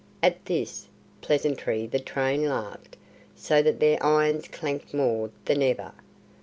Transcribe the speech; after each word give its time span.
At 0.23 0.45
this 0.45 0.87
pleasantry 1.21 1.85
the 1.85 1.99
train 1.99 2.49
laughed, 2.49 2.97
so 3.35 3.61
that 3.61 3.79
their 3.79 4.03
irons 4.03 4.47
clanked 4.47 4.95
more 4.95 5.29
than 5.45 5.61
ever. 5.61 5.91